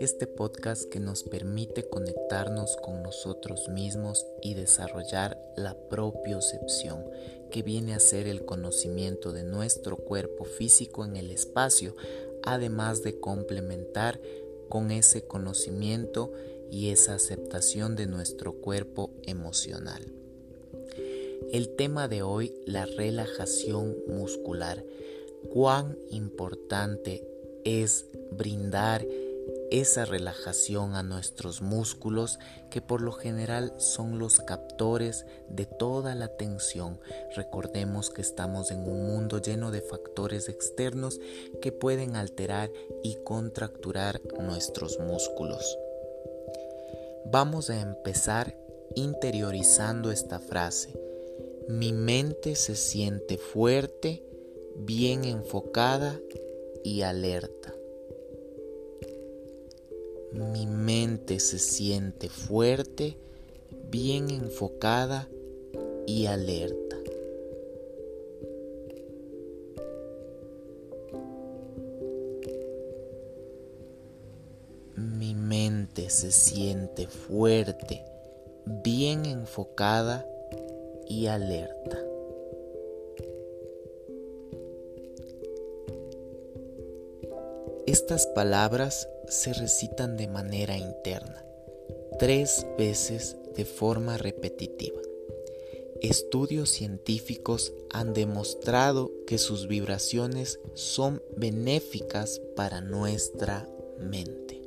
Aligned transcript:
este 0.00 0.26
podcast 0.28 0.84
que 0.84 1.00
nos 1.00 1.24
permite 1.24 1.88
conectarnos 1.88 2.76
con 2.76 3.02
nosotros 3.02 3.68
mismos 3.68 4.26
y 4.42 4.54
desarrollar 4.54 5.38
la 5.56 5.76
propiocepción, 5.88 7.04
que 7.50 7.62
viene 7.62 7.94
a 7.94 8.00
ser 8.00 8.28
el 8.28 8.44
conocimiento 8.44 9.32
de 9.32 9.42
nuestro 9.42 9.96
cuerpo 9.96 10.44
físico 10.44 11.04
en 11.04 11.16
el 11.16 11.30
espacio, 11.32 11.96
además 12.44 13.02
de 13.02 13.18
complementar 13.18 14.20
con 14.68 14.90
ese 14.90 15.26
conocimiento 15.26 16.32
y 16.70 16.90
esa 16.90 17.14
aceptación 17.14 17.96
de 17.96 18.06
nuestro 18.06 18.54
cuerpo 18.54 19.10
emocional. 19.26 20.12
El 21.50 21.70
tema 21.76 22.08
de 22.08 22.22
hoy, 22.22 22.54
la 22.66 22.84
relajación 22.84 23.96
muscular. 24.06 24.84
Cuán 25.50 25.98
importante 26.10 27.26
es 27.64 28.06
brindar 28.30 29.06
esa 29.70 30.04
relajación 30.04 30.94
a 30.94 31.02
nuestros 31.02 31.62
músculos 31.62 32.38
que 32.70 32.80
por 32.80 33.00
lo 33.00 33.12
general 33.12 33.74
son 33.78 34.18
los 34.18 34.38
captores 34.40 35.26
de 35.48 35.66
toda 35.66 36.14
la 36.14 36.28
tensión. 36.36 37.00
Recordemos 37.34 38.10
que 38.10 38.22
estamos 38.22 38.70
en 38.70 38.80
un 38.80 39.06
mundo 39.06 39.40
lleno 39.40 39.70
de 39.70 39.80
factores 39.80 40.48
externos 40.48 41.20
que 41.60 41.72
pueden 41.72 42.16
alterar 42.16 42.70
y 43.02 43.16
contracturar 43.24 44.20
nuestros 44.40 44.98
músculos. 44.98 45.78
Vamos 47.26 47.68
a 47.70 47.80
empezar 47.80 48.56
interiorizando 48.94 50.10
esta 50.10 50.40
frase. 50.40 50.98
Mi 51.68 51.92
mente 51.92 52.54
se 52.54 52.74
siente 52.74 53.36
fuerte, 53.36 54.24
bien 54.76 55.24
enfocada 55.24 56.18
y 56.82 57.02
alerta. 57.02 57.77
Mi 60.32 60.66
mente 60.66 61.40
se 61.40 61.58
siente 61.58 62.28
fuerte, 62.28 63.16
bien 63.90 64.30
enfocada 64.30 65.28
y 66.06 66.26
alerta. 66.26 66.96
Mi 74.96 75.34
mente 75.34 76.10
se 76.10 76.30
siente 76.30 77.06
fuerte, 77.06 78.04
bien 78.66 79.24
enfocada 79.24 80.26
y 81.08 81.26
alerta. 81.26 81.98
Estas 87.86 88.26
palabras 88.26 89.08
se 89.28 89.52
recitan 89.52 90.16
de 90.16 90.28
manera 90.28 90.76
interna, 90.76 91.44
tres 92.18 92.66
veces 92.76 93.36
de 93.54 93.64
forma 93.64 94.18
repetitiva. 94.18 95.00
Estudios 96.00 96.70
científicos 96.70 97.72
han 97.90 98.14
demostrado 98.14 99.10
que 99.26 99.36
sus 99.36 99.66
vibraciones 99.66 100.60
son 100.74 101.22
benéficas 101.36 102.40
para 102.54 102.80
nuestra 102.80 103.68
mente. 103.98 104.62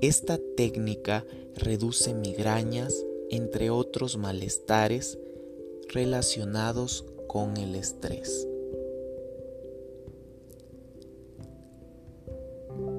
Esta 0.00 0.38
técnica 0.56 1.24
reduce 1.54 2.14
migrañas, 2.14 2.94
entre 3.30 3.70
otros 3.70 4.16
malestares 4.16 5.18
relacionados 5.88 7.04
con 7.26 7.56
el 7.56 7.74
estrés. 7.74 8.46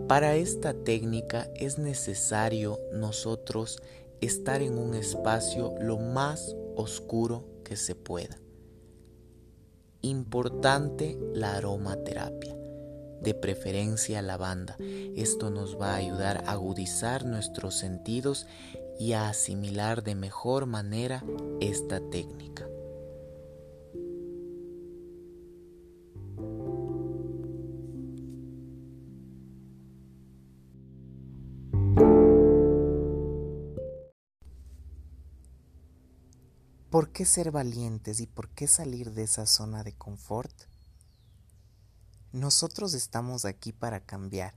Para 0.07 0.35
esta 0.35 0.73
técnica 0.73 1.49
es 1.53 1.77
necesario 1.77 2.79
nosotros 2.93 3.81
estar 4.21 4.61
en 4.61 4.77
un 4.77 4.95
espacio 4.95 5.75
lo 5.81 5.97
más 5.97 6.55
oscuro 6.77 7.43
que 7.65 7.75
se 7.75 7.93
pueda. 7.93 8.37
Importante 10.01 11.19
la 11.33 11.57
aromaterapia, 11.57 12.55
de 13.21 13.33
preferencia 13.33 14.21
lavanda. 14.21 14.77
Esto 15.17 15.49
nos 15.49 15.77
va 15.77 15.95
a 15.95 15.97
ayudar 15.97 16.43
a 16.45 16.53
agudizar 16.53 17.25
nuestros 17.25 17.75
sentidos 17.75 18.47
y 18.97 19.11
a 19.11 19.27
asimilar 19.27 20.03
de 20.03 20.15
mejor 20.15 20.67
manera 20.67 21.21
esta 21.59 21.99
técnica. 21.99 22.65
¿Por 36.97 37.11
qué 37.11 37.25
ser 37.25 37.51
valientes 37.51 38.19
y 38.21 38.25
por 38.25 38.49
qué 38.49 38.65
salir 38.65 39.11
de 39.11 39.21
esa 39.21 39.45
zona 39.45 39.83
de 39.83 39.93
confort? 39.93 40.51
Nosotros 42.31 42.95
estamos 42.95 43.45
aquí 43.45 43.71
para 43.71 43.99
cambiar. 43.99 44.55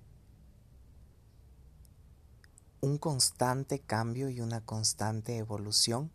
Un 2.80 2.96
constante 2.96 3.80
cambio 3.80 4.30
y 4.30 4.40
una 4.40 4.64
constante 4.64 5.36
evolución 5.36 6.10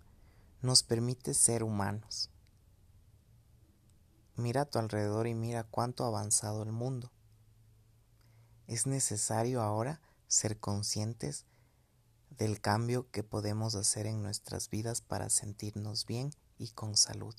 nos 0.63 0.81
permite 0.81 1.35
ser 1.35 1.61
humanos. 1.61 2.31
Mira 4.35 4.61
a 4.61 4.65
tu 4.65 4.79
alrededor 4.79 5.27
y 5.27 5.35
mira 5.35 5.63
cuánto 5.63 6.05
ha 6.05 6.07
avanzado 6.07 6.63
el 6.63 6.71
mundo. 6.71 7.11
Es 8.65 8.87
necesario 8.87 9.61
ahora 9.61 10.01
ser 10.27 10.59
conscientes 10.59 11.45
del 12.37 12.59
cambio 12.59 13.09
que 13.11 13.23
podemos 13.23 13.75
hacer 13.75 14.07
en 14.07 14.21
nuestras 14.21 14.69
vidas 14.69 15.01
para 15.01 15.29
sentirnos 15.29 16.05
bien 16.05 16.31
y 16.57 16.69
con 16.69 16.97
salud. 16.97 17.35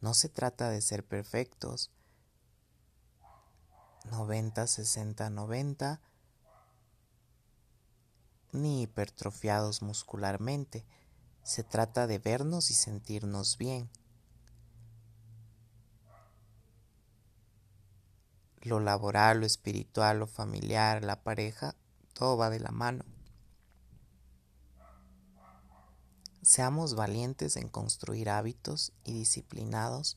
No 0.00 0.14
se 0.14 0.28
trata 0.28 0.70
de 0.70 0.80
ser 0.80 1.04
perfectos, 1.04 1.90
90, 4.10 4.66
60, 4.66 5.30
90, 5.30 6.00
ni 8.52 8.82
hipertrofiados 8.82 9.82
muscularmente. 9.82 10.84
Se 11.42 11.64
trata 11.64 12.06
de 12.06 12.18
vernos 12.18 12.70
y 12.70 12.74
sentirnos 12.74 13.58
bien. 13.58 13.90
Lo 18.62 18.80
laboral, 18.80 19.40
lo 19.40 19.46
espiritual, 19.46 20.18
lo 20.18 20.26
familiar, 20.26 21.04
la 21.04 21.22
pareja, 21.22 21.74
todo 22.12 22.36
va 22.36 22.50
de 22.50 22.60
la 22.60 22.70
mano. 22.70 23.04
Seamos 26.48 26.94
valientes 26.94 27.58
en 27.58 27.68
construir 27.68 28.30
hábitos 28.30 28.94
y 29.04 29.12
disciplinados 29.12 30.16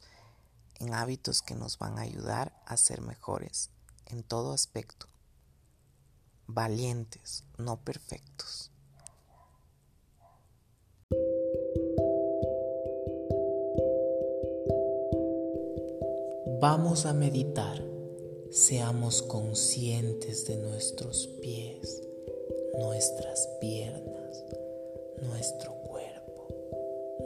en 0.79 0.93
hábitos 0.93 1.41
que 1.41 1.55
nos 1.55 1.77
van 1.77 1.99
a 1.99 2.03
ayudar 2.03 2.57
a 2.65 2.77
ser 2.77 3.01
mejores 3.01 3.69
en 4.05 4.23
todo 4.23 4.53
aspecto. 4.53 5.07
Valientes, 6.47 7.43
no 7.57 7.81
perfectos. 7.81 8.71
Vamos 16.61 17.05
a 17.05 17.13
meditar. 17.13 17.83
Seamos 18.51 19.21
conscientes 19.21 20.47
de 20.47 20.55
nuestros 20.55 21.27
pies, 21.41 22.01
nuestras 22.79 23.49
piernas, 23.59 24.45
nuestro 25.23 25.81